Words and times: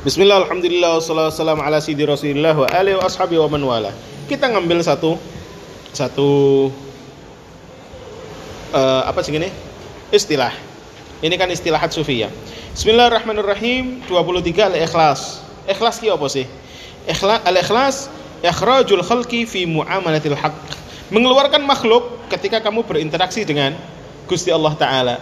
Bismillah, 0.00 0.48
alhamdulillah, 0.48 0.96
wassalamu 0.96 1.60
ala 1.60 1.76
sidi 1.76 2.08
rasulillah 2.08 2.56
wa 2.56 2.64
alihi 2.72 2.96
wa 2.96 3.04
ashabi 3.04 3.36
wa 3.36 3.52
man 3.52 3.60
wala. 3.60 3.92
Kita 4.32 4.48
ngambil 4.48 4.80
satu 4.80 5.20
satu 5.92 6.28
uh, 8.72 9.04
apa 9.04 9.20
sih 9.20 9.36
ini? 9.36 9.52
Istilah. 10.08 10.56
Ini 11.20 11.36
kan 11.36 11.52
istilah 11.52 11.84
sufiyah. 11.92 12.32
Bismillahirrahmanirrahim 12.72 14.00
23 14.08 14.72
al-ikhlas. 14.72 15.44
Ikhlas 15.68 16.00
ki 16.00 16.08
apa 16.08 16.26
sih? 16.32 16.48
Ikhlas 17.04 17.44
al-ikhlas 17.44 17.96
ikhrajul 18.40 19.04
khalqi 19.04 19.44
fi 19.44 19.68
muamalatil 19.68 20.32
haqq. 20.32 20.80
Mengeluarkan 21.12 21.60
makhluk 21.60 22.24
ketika 22.32 22.64
kamu 22.64 22.88
berinteraksi 22.88 23.44
dengan 23.44 23.76
Gusti 24.24 24.48
Allah 24.48 24.72
taala 24.80 25.20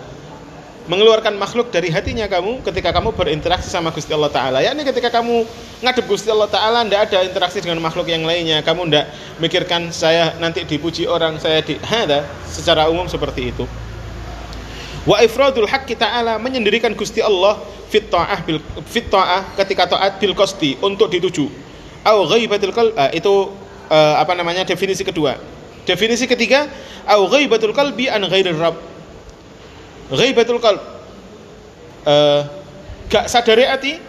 mengeluarkan 0.88 1.36
makhluk 1.36 1.68
dari 1.68 1.92
hatinya 1.92 2.24
kamu 2.26 2.64
ketika 2.64 2.96
kamu 2.96 3.12
berinteraksi 3.12 3.68
sama 3.68 3.92
Gusti 3.92 4.10
Allah 4.16 4.32
Ta'ala. 4.32 4.58
Yakni 4.64 4.88
ketika 4.88 5.12
kamu 5.20 5.44
ngadep 5.84 6.04
Gusti 6.08 6.32
Allah 6.32 6.48
Ta'ala 6.48 6.82
tidak 6.88 7.12
ada 7.12 7.18
interaksi 7.28 7.60
dengan 7.60 7.84
makhluk 7.84 8.08
yang 8.08 8.24
lainnya. 8.24 8.64
Kamu 8.64 8.88
tidak 8.88 9.12
mikirkan 9.36 9.92
saya 9.92 10.32
nanti 10.40 10.64
dipuji 10.64 11.04
orang 11.04 11.36
saya 11.36 11.60
di 11.60 11.76
ada 11.84 12.24
secara 12.48 12.88
umum 12.88 13.04
seperti 13.04 13.52
itu. 13.52 13.68
Wa 15.04 15.20
ifradul 15.24 15.68
haqqi 15.68 15.96
ta'ala 15.96 16.40
menyendirikan 16.40 16.92
Gusti 16.96 17.20
Allah 17.20 17.60
fit 17.92 18.08
ta'ah 18.08 18.40
bil 18.44 18.60
fit 18.88 19.08
ta'ah 19.08 19.56
ketika 19.60 19.92
taat 19.92 20.16
bil 20.20 20.32
qasdi 20.32 20.80
untuk 20.80 21.12
dituju. 21.12 21.48
Au 22.04 22.24
ghaibatul 22.28 22.72
qalb 22.72 22.96
uh, 22.96 23.12
itu 23.12 23.52
uh, 23.92 24.14
apa 24.16 24.32
namanya 24.32 24.64
definisi 24.64 25.04
kedua. 25.04 25.36
Definisi 25.84 26.24
ketiga 26.24 26.68
au 27.08 27.28
ghaibatul 27.28 27.76
qalbi 27.76 28.08
an 28.08 28.24
ghairir 28.28 28.56
rabb 28.56 28.97
ghaibatul 30.12 30.60
qalb. 30.60 30.80
Uh, 32.08 32.46
gak 33.12 33.28
sadari 33.28 33.68
hati 33.68 34.00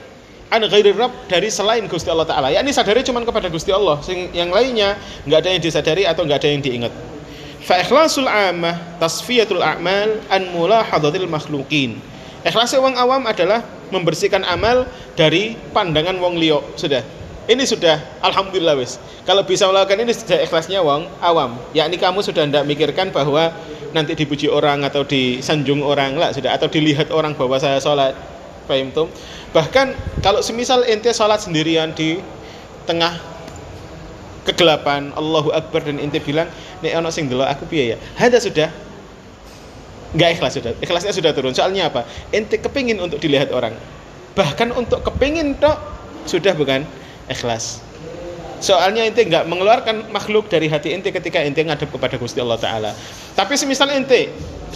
an 0.49 0.65
ghairir 0.65 0.97
rabb 0.97 1.13
dari 1.29 1.51
selain 1.51 1.85
Gusti 1.85 2.09
Allah 2.09 2.25
taala. 2.25 2.49
Yakni 2.49 2.73
sadari 2.73 3.05
cuma 3.05 3.21
kepada 3.21 3.47
Gusti 3.51 3.69
Allah. 3.69 4.01
Sing 4.01 4.33
yang 4.33 4.49
lainnya 4.49 4.97
nggak 5.27 5.39
ada 5.45 5.49
yang 5.53 5.61
disadari 5.61 6.03
atau 6.07 6.25
nggak 6.25 6.39
ada 6.41 6.49
yang 6.49 6.61
diingat. 6.63 6.93
Fa 7.63 7.77
ikhlasul 7.83 8.25
amah 8.25 8.97
tasfiyatul 8.97 9.61
a'mal 9.61 10.23
an 10.31 10.41
mulahadatil 10.55 11.27
makhluqin. 11.29 12.01
Ikhlas 12.39 12.71
wong 12.79 12.95
awam 12.95 13.27
adalah 13.27 13.67
membersihkan 13.91 14.47
amal 14.47 14.87
dari 15.19 15.59
pandangan 15.75 16.15
wong 16.23 16.39
liya. 16.39 16.63
Sudah 16.79 17.03
ini 17.49 17.65
sudah 17.65 17.97
alhamdulillah 18.21 18.77
wis. 18.77 19.01
Kalau 19.25 19.41
bisa 19.41 19.65
melakukan 19.65 20.05
ini 20.05 20.13
sudah 20.13 20.37
ikhlasnya 20.45 20.85
wong 20.85 21.09
awam. 21.17 21.57
Yakni 21.73 21.97
kamu 21.97 22.21
sudah 22.21 22.45
tidak 22.45 22.61
mikirkan 22.69 23.09
bahwa 23.09 23.49
nanti 23.89 24.13
dipuji 24.13 24.45
orang 24.45 24.85
atau 24.85 25.01
disanjung 25.01 25.81
orang 25.81 26.13
lah 26.13 26.29
sudah 26.29 26.53
atau 26.53 26.69
dilihat 26.69 27.09
orang 27.09 27.33
bahwa 27.33 27.57
saya 27.57 27.81
sholat. 27.81 28.13
Paham? 28.69 28.93
Bahkan 29.49 29.87
kalau 30.21 30.45
semisal 30.45 30.85
ente 30.85 31.09
sholat 31.09 31.41
sendirian 31.41 31.89
di 31.97 32.21
tengah 32.85 33.17
kegelapan 34.45 35.09
Allahu 35.17 35.49
Akbar 35.49 35.81
dan 35.81 35.97
ente 35.97 36.21
bilang 36.21 36.45
nek 36.85 36.93
ono 37.01 37.09
sing 37.09 37.25
delok 37.25 37.49
aku 37.49 37.65
piye 37.65 37.93
ya. 37.93 37.97
Hada 38.13 38.37
sudah 38.37 38.69
nggak 40.13 40.29
ikhlas 40.37 40.53
sudah. 40.53 40.77
Ikhlasnya 40.77 41.13
sudah 41.17 41.33
turun. 41.33 41.57
Soalnya 41.57 41.89
apa? 41.89 42.05
Ente 42.29 42.61
kepingin 42.61 43.01
untuk 43.01 43.17
dilihat 43.17 43.49
orang. 43.49 43.73
Bahkan 44.37 44.69
untuk 44.77 45.01
kepingin 45.01 45.57
tok 45.57 45.81
sudah 46.29 46.53
bukan 46.53 46.85
ikhlas. 47.29 47.79
Soalnya 48.59 49.07
ente 49.07 49.23
nggak 49.23 49.47
mengeluarkan 49.47 50.11
makhluk 50.11 50.51
dari 50.51 50.67
hati 50.67 50.91
ente 50.91 51.15
ketika 51.15 51.39
ente 51.39 51.63
ngadep 51.63 51.87
kepada 51.87 52.19
Gusti 52.19 52.43
Allah 52.43 52.59
Taala. 52.59 52.91
Tapi 53.31 53.55
semisal 53.55 53.87
ente 53.95 54.27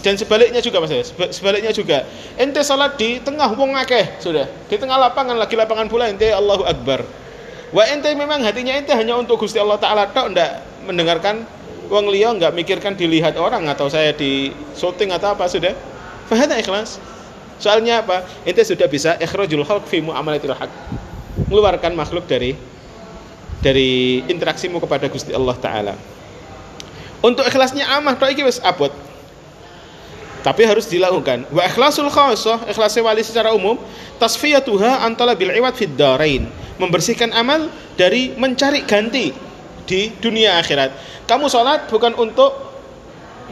dan 0.03 0.15
sebaliknya 0.15 0.59
juga 0.59 0.83
mas 0.83 0.91
sebaliknya 1.35 1.71
juga 1.75 2.07
ente 2.39 2.59
salat 2.63 2.95
di 2.99 3.19
tengah 3.23 3.55
wong 3.55 3.75
akeh 3.79 4.19
sudah 4.19 4.47
di 4.67 4.75
tengah 4.75 4.99
lapangan 4.99 5.35
lagi 5.35 5.55
lapangan 5.55 5.87
pula 5.91 6.07
ente 6.07 6.31
Allahu 6.31 6.63
Akbar. 6.63 7.03
Wah 7.75 7.87
ente 7.91 8.07
memang 8.15 8.39
hatinya 8.39 8.71
ente 8.71 8.95
hanya 8.95 9.19
untuk 9.19 9.43
Gusti 9.43 9.59
Allah 9.59 9.79
Taala 9.79 10.07
tok 10.11 10.31
ndak 10.31 10.63
mendengarkan 10.87 11.43
wong 11.91 12.07
liya 12.07 12.31
nggak 12.39 12.55
mikirkan 12.55 12.95
dilihat 12.95 13.35
orang 13.35 13.67
atau 13.67 13.91
saya 13.91 14.15
di 14.15 14.55
syuting 14.79 15.11
atau 15.11 15.35
apa 15.35 15.43
sudah. 15.51 15.75
Fahada 16.31 16.55
ikhlas. 16.55 17.03
Soalnya 17.59 17.99
apa? 17.99 18.23
Ente 18.47 18.63
sudah 18.63 18.87
bisa 18.87 19.19
ikhrajul 19.19 19.67
khalq 19.67 19.87
fi 19.91 19.99
muamalatil 19.99 20.55
haq 20.55 20.71
mengeluarkan 21.53 21.93
makhluk 21.93 22.25
dari 22.25 22.57
dari 23.61 24.25
interaksimu 24.25 24.81
kepada 24.81 25.05
Gusti 25.05 25.29
Allah 25.37 25.53
taala. 25.61 25.93
Untuk 27.21 27.45
ikhlasnya 27.45 27.85
amah 27.93 28.17
tok 28.17 28.33
iki 28.33 28.41
wis 28.41 28.57
abot. 28.65 28.89
Tapi 30.41 30.65
harus 30.65 30.89
dilakukan. 30.89 31.45
Wa 31.53 31.69
ikhlasul 31.69 32.09
khassah, 32.09 32.65
ikhlas 32.67 32.97
wali 32.99 33.21
secara 33.21 33.53
umum, 33.53 33.77
tasfiyatuha 34.17 35.05
antala 35.05 35.37
bil 35.37 35.53
iwad 35.53 35.77
fid 35.77 35.93
darain. 35.93 36.49
Membersihkan 36.81 37.31
amal 37.31 37.69
dari 37.95 38.33
mencari 38.33 38.81
ganti 38.83 39.31
di 39.85 40.09
dunia 40.19 40.57
akhirat. 40.57 40.89
Kamu 41.29 41.47
sholat 41.47 41.87
bukan 41.87 42.17
untuk 42.17 42.49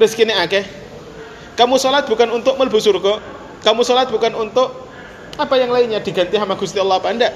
rezeki 0.02 0.34
akeh. 0.36 0.66
Kamu 1.56 1.78
sholat 1.78 2.10
bukan 2.10 2.34
untuk 2.34 2.58
melbu 2.58 2.82
surga. 2.82 3.24
Kamu 3.62 3.86
sholat 3.86 4.10
bukan 4.12 4.34
untuk 4.36 4.90
apa 5.40 5.56
yang 5.56 5.72
lainnya 5.72 6.04
diganti 6.04 6.36
sama 6.36 6.60
Gusti 6.60 6.82
Allah 6.82 7.00
apa 7.00 7.08
enggak? 7.08 7.32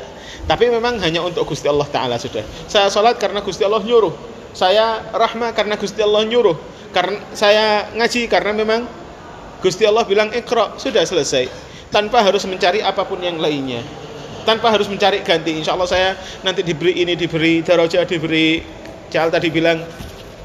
Tapi 0.45 0.69
memang 0.69 1.01
hanya 1.01 1.25
untuk 1.25 1.45
Gusti 1.49 1.65
Allah 1.65 1.87
Ta'ala 1.89 2.15
sudah. 2.21 2.45
Saya 2.69 2.87
sholat 2.87 3.17
karena 3.17 3.41
Gusti 3.41 3.65
Allah 3.65 3.81
nyuruh. 3.81 4.13
Saya 4.55 5.03
rahmah 5.11 5.51
karena 5.51 5.75
Gusti 5.75 5.99
Allah 5.99 6.23
nyuruh. 6.23 6.55
Karena 6.93 7.19
saya 7.35 7.91
ngaji 7.91 8.29
karena 8.31 8.51
memang 8.55 8.87
Gusti 9.59 9.83
Allah 9.83 10.05
bilang 10.05 10.29
ikra. 10.31 10.77
Sudah 10.77 11.03
selesai. 11.03 11.49
Tanpa 11.89 12.21
harus 12.21 12.45
mencari 12.45 12.79
apa 12.79 13.03
pun 13.03 13.19
yang 13.19 13.41
lainnya. 13.41 13.81
Tanpa 14.45 14.69
harus 14.69 14.85
mencari 14.85 15.25
ganti. 15.25 15.57
Insya 15.57 15.73
Allah 15.73 15.89
saya 15.89 16.09
nanti 16.45 16.61
diberi 16.61 17.01
ini, 17.01 17.17
diberi 17.17 17.65
daroja, 17.65 18.05
diberi 18.05 18.61
Cal 19.09 19.29
tadi 19.29 19.47
bilang 19.53 19.81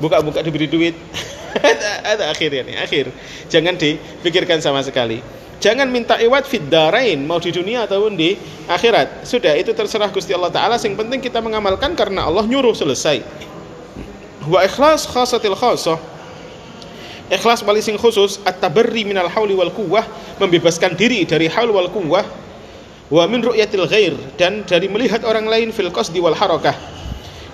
buka-buka 0.01 0.41
diberi 0.45 0.69
duit. 0.69 0.95
ada 2.11 2.31
akhirnya 2.31 2.63
nih, 2.63 2.77
akhir. 2.81 3.11
Jangan 3.51 3.75
dipikirkan 3.75 4.63
sama 4.63 4.81
sekali. 4.85 5.40
Jangan 5.61 5.93
minta 5.93 6.17
iwat 6.17 6.49
fid 6.49 6.73
darain 6.73 7.21
mau 7.21 7.37
di 7.37 7.53
dunia 7.53 7.85
ataupun 7.85 8.17
di 8.17 8.33
akhirat. 8.65 9.29
Sudah 9.29 9.53
itu 9.61 9.77
terserah 9.77 10.09
Gusti 10.09 10.33
Allah 10.33 10.49
taala. 10.49 10.81
Yang 10.81 10.97
penting 10.97 11.21
kita 11.21 11.45
mengamalkan 11.45 11.93
karena 11.93 12.25
Allah 12.25 12.49
nyuruh 12.49 12.73
selesai. 12.73 13.21
Wa 14.49 14.65
ikhlas 14.65 15.05
khasatil 15.05 15.53
khasah. 15.53 16.01
Ikhlas 17.29 17.61
paling 17.63 17.85
sing 17.85 17.95
khusus 17.95 18.43
at-tabarri 18.43 19.07
minal 19.07 19.31
hauli 19.31 19.55
wal 19.55 19.71
quwwah, 19.71 20.03
membebaskan 20.43 20.99
diri 20.99 21.23
dari 21.23 21.47
haul 21.47 21.71
wal 21.71 21.87
quwwah 21.87 22.27
wa 23.11 23.23
min 23.31 23.39
ru'yatil 23.39 23.87
ghair 23.87 24.15
dan 24.35 24.67
dari 24.67 24.91
melihat 24.91 25.23
orang 25.23 25.47
lain 25.47 25.71
fil 25.71 25.93
qasdi 25.95 26.19
wal 26.19 26.35
harakah. 26.35 26.75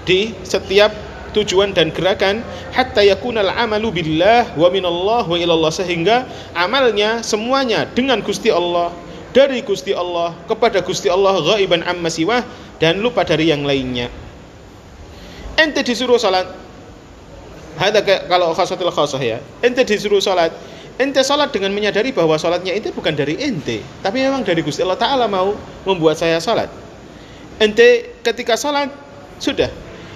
Di 0.07 0.33
setiap 0.47 0.95
tujuan 1.37 1.77
dan 1.77 1.93
gerakan 1.93 2.41
hatta 2.73 3.05
yakunal 3.05 3.53
amalu 3.53 4.01
billah 4.01 4.57
wa 4.57 4.73
minallah 4.73 5.29
wa 5.29 5.37
ilallah 5.37 5.69
sehingga 5.69 6.25
amalnya 6.57 7.21
semuanya 7.21 7.85
dengan 7.93 8.25
Gusti 8.25 8.49
Allah 8.49 8.89
dari 9.37 9.61
Gusti 9.61 9.93
Allah 9.93 10.33
kepada 10.49 10.81
Gusti 10.81 11.13
Allah 11.13 11.37
ghaiban 11.45 11.85
amma 11.85 12.09
siwah 12.09 12.41
dan 12.81 13.05
lupa 13.05 13.21
dari 13.21 13.53
yang 13.53 13.69
lainnya. 13.69 14.09
Ente 15.61 15.85
disuruh 15.85 16.17
salat. 16.17 16.49
Ada 17.77 18.01
kalau 18.25 18.57
khasatil 18.57 18.89
khasah 18.89 19.21
ya. 19.21 19.39
Ente 19.61 19.85
disuruh 19.85 20.25
salat. 20.25 20.57
Ente 20.97 21.21
salat 21.21 21.53
dengan 21.53 21.77
menyadari 21.77 22.17
bahwa 22.17 22.41
salatnya 22.41 22.73
ente 22.73 22.89
bukan 22.89 23.13
dari 23.13 23.37
ente 23.37 23.85
tapi 24.01 24.25
memang 24.25 24.41
dari 24.41 24.65
Gusti 24.65 24.81
Allah 24.81 24.97
taala 24.97 25.29
mau 25.29 25.53
membuat 25.85 26.17
saya 26.17 26.41
salat. 26.41 26.73
Ente 27.61 28.17
ketika 28.25 28.57
salat 28.57 28.89
sudah 29.37 29.69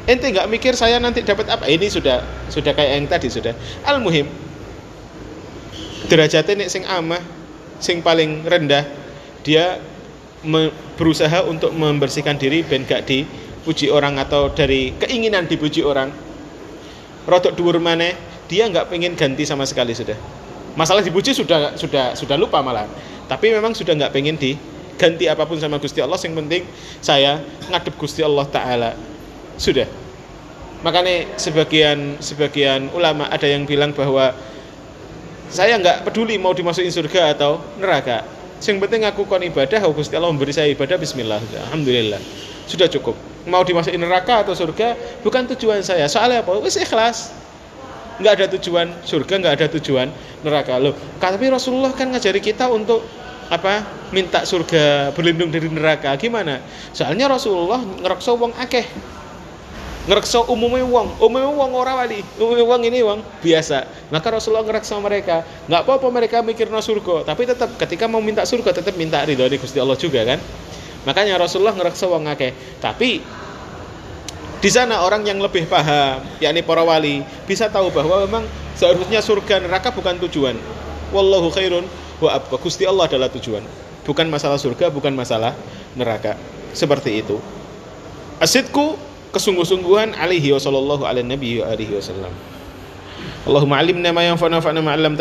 ente 0.09 0.27
nggak 0.31 0.49
mikir 0.49 0.73
saya 0.77 0.97
nanti 0.97 1.21
dapat 1.21 1.49
apa? 1.51 1.69
Ini 1.69 1.87
sudah 1.91 2.25
sudah 2.49 2.73
kayak 2.73 2.91
yang 2.97 3.07
tadi 3.11 3.29
sudah. 3.29 3.53
Al 3.85 4.01
muhim 4.01 4.29
derajatnya 6.11 6.67
nek 6.67 6.71
sing 6.73 6.85
amah 6.89 7.23
sing 7.79 8.03
paling 8.03 8.43
rendah 8.43 8.85
dia 9.47 9.79
berusaha 10.97 11.45
untuk 11.45 11.73
membersihkan 11.77 12.41
diri 12.41 12.65
ben 12.65 12.89
gak 12.89 13.05
dipuji 13.05 13.93
orang 13.93 14.17
atau 14.17 14.49
dari 14.53 14.97
keinginan 14.97 15.45
dipuji 15.45 15.85
orang. 15.85 16.09
Rodok 17.29 17.53
dhuwur 17.53 17.77
maneh 17.79 18.17
dia 18.49 18.67
nggak 18.67 18.89
pengen 18.89 19.15
ganti 19.15 19.45
sama 19.45 19.69
sekali 19.69 19.93
sudah. 19.93 20.17
Masalah 20.75 21.05
dipuji 21.05 21.37
sudah 21.37 21.77
sudah 21.77 22.17
sudah 22.17 22.37
lupa 22.41 22.65
malah. 22.65 22.89
Tapi 23.29 23.53
memang 23.53 23.77
sudah 23.77 23.95
nggak 23.95 24.11
pengen 24.11 24.35
diganti 24.41 25.29
apa 25.29 25.45
pun 25.45 25.61
sama 25.61 25.77
Gusti 25.77 26.01
Allah. 26.01 26.19
Yang 26.19 26.35
penting 26.41 26.63
saya 27.05 27.45
ngadep 27.69 27.95
Gusti 28.01 28.25
Allah 28.25 28.49
Ta'ala 28.49 28.91
sudah. 29.61 29.85
Makanya 30.81 31.37
sebagian 31.37 32.17
sebagian 32.25 32.89
ulama 32.97 33.29
ada 33.29 33.45
yang 33.45 33.69
bilang 33.69 33.93
bahwa 33.93 34.33
saya 35.53 35.77
nggak 35.77 36.09
peduli 36.09 36.41
mau 36.41 36.57
dimasukin 36.57 36.89
surga 36.89 37.37
atau 37.37 37.61
neraka. 37.77 38.25
Yang 38.65 38.89
penting 38.89 39.05
aku 39.05 39.29
kon 39.29 39.45
ibadah 39.45 39.85
oh 39.85 39.93
Gusti 39.93 40.17
Allah 40.17 40.33
memberi 40.33 40.57
saya 40.57 40.73
ibadah 40.73 40.97
Bismillah. 40.97 41.41
Alhamdulillah. 41.69 42.21
Sudah 42.65 42.89
cukup. 42.89 43.13
Mau 43.45 43.61
dimasukin 43.61 44.01
neraka 44.01 44.41
atau 44.41 44.57
surga 44.57 44.97
bukan 45.21 45.45
tujuan 45.53 45.85
saya. 45.85 46.09
Soalnya 46.09 46.41
apa? 46.41 46.57
Wis 46.65 46.81
ikhlas. 46.81 47.37
Nggak 48.21 48.33
ada 48.41 48.47
tujuan 48.57 48.89
surga 49.05 49.35
nggak 49.37 49.55
ada 49.61 49.67
tujuan 49.77 50.09
neraka. 50.41 50.81
Loh 50.81 50.97
tapi 51.21 51.53
Rasulullah 51.53 51.93
kan 51.93 52.09
ngajari 52.09 52.41
kita 52.41 52.73
untuk 52.73 53.05
apa 53.53 53.85
minta 54.17 54.49
surga 54.49 55.13
berlindung 55.13 55.53
dari 55.53 55.69
neraka. 55.69 56.17
Gimana? 56.17 56.65
Soalnya 56.97 57.29
Rasulullah 57.29 57.85
ngerekso 57.85 58.33
wong 58.41 58.57
akeh 58.57 58.89
ngerekso 60.09 60.49
umumnya 60.49 60.87
wong 60.89 61.21
umumnya 61.21 61.53
wong 61.53 61.71
ora 61.77 61.93
wali 62.01 62.25
umumnya 62.41 62.65
wong 62.65 62.83
ini 62.89 62.99
wong 63.05 63.21
biasa 63.45 63.85
maka 64.09 64.33
Rasulullah 64.33 64.65
ngerekso 64.65 64.97
mereka 64.97 65.45
nggak 65.69 65.81
apa-apa 65.85 66.09
mereka 66.09 66.41
mikir 66.41 66.73
no 66.73 66.81
surga 66.81 67.29
tapi 67.29 67.45
tetap 67.45 67.77
ketika 67.77 68.09
mau 68.09 68.25
minta 68.25 68.49
surga 68.49 68.81
tetap 68.81 68.97
minta 68.97 69.21
ridho 69.21 69.45
dari 69.45 69.61
Gusti 69.61 69.77
Allah 69.77 70.01
juga 70.01 70.25
kan 70.25 70.41
makanya 71.05 71.37
Rasulullah 71.37 71.77
ngerekso 71.77 72.09
wong 72.09 72.25
akeh 72.33 72.81
tapi 72.81 73.21
di 74.61 74.69
sana 74.69 75.01
orang 75.01 75.25
yang 75.25 75.41
lebih 75.41 75.65
paham, 75.73 76.21
yakni 76.37 76.61
para 76.61 76.85
wali, 76.85 77.25
bisa 77.49 77.73
tahu 77.73 77.89
bahwa 77.89 78.21
memang 78.29 78.45
seharusnya 78.77 79.25
surga 79.25 79.57
neraka 79.57 79.89
bukan 79.89 80.21
tujuan. 80.29 80.53
Wallahu 81.17 81.49
khairun 81.49 81.89
wa 82.21 82.37
abqa. 82.37 82.61
Gusti 82.61 82.85
Allah 82.85 83.09
adalah 83.09 83.33
tujuan. 83.33 83.65
Bukan 84.05 84.29
masalah 84.29 84.61
surga, 84.61 84.93
bukan 84.93 85.17
masalah 85.17 85.57
neraka. 85.97 86.37
Seperti 86.77 87.25
itu. 87.25 87.41
Asidku 88.37 89.01
kesungguh-sungguhan 89.35 90.15
alaihi 90.15 90.55
wa 90.55 90.61
sallallahu 90.63 91.03
ala 91.03 91.21
nabi 91.23 91.59
wa 91.59 91.71
alihi 91.71 91.99
wasallam. 91.99 92.31
Allahumma 93.49 93.81
alimna 93.81 94.13
ma 94.15 94.23
yanfa'una 94.23 94.63
fa'na 94.63 94.79
ma 94.85 94.95
'allamtana 94.95 95.19